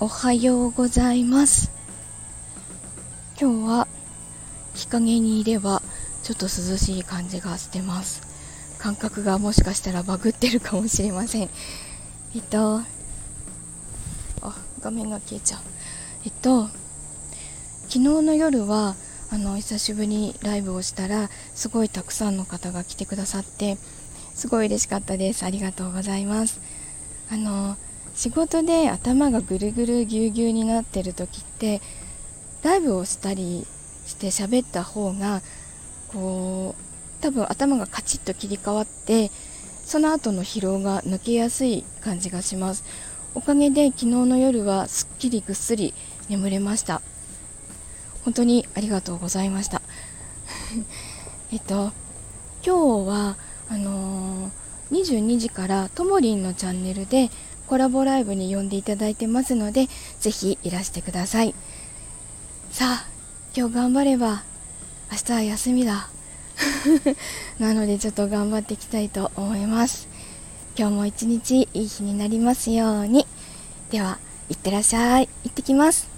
[0.00, 1.72] おはようございます。
[3.36, 3.88] 今日は
[4.72, 5.82] 日陰にいれば
[6.22, 8.22] ちょっと涼しい感じがしてます。
[8.78, 11.50] 感覚がもしかしたらバグってるかもしれません。
[12.36, 12.84] えっとあ
[14.80, 15.60] 画面が消えちゃう。
[16.26, 16.68] えっと
[17.88, 18.94] 昨日の夜は
[19.32, 23.78] あの久しぶりにライブをしたらすごいたくさんの方が来てくださって
[24.36, 25.44] すごい嬉しかったです。
[25.44, 26.60] ありがとうございます。
[27.32, 27.76] あの
[28.18, 31.80] 仕事で頭がぐるぐるぎゅうぎゅうになってる時って
[32.64, 33.64] ライブをしたり
[34.06, 35.40] して喋った方が
[36.08, 39.30] こう多分頭がカチッと切り替わって
[39.84, 42.82] その後の疲労が抜けやすい感じがします。
[43.36, 45.94] おかげで昨日の夜はすっきりぐっすり
[46.28, 47.00] 眠れました。
[48.24, 49.80] 本当にありがとうございました。
[51.52, 51.92] えっと
[52.66, 53.36] 今日は
[53.68, 57.30] あのー、22時からともりんのチャンネルで
[57.68, 59.88] コラボライブに呼んでいただいてますので
[60.20, 61.54] ぜひいらしてください。
[62.70, 63.06] さあ
[63.56, 64.42] 今日頑張れば
[65.12, 66.08] 明日は休みだ。
[67.60, 70.08] なのでちょっと頑張っていきたいと思います。
[70.78, 73.26] 今日も一日いい日になりますように。
[73.90, 75.28] ではいってらっしゃい。
[75.44, 76.17] 行ってきます。